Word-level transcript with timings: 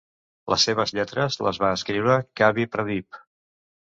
Les 0.53 0.63
seves 0.67 0.93
lletres 0.99 1.37
les 1.47 1.59
va 1.65 1.69
escriure 1.79 2.15
Kavi 2.41 2.65
Pradeep. 2.77 3.21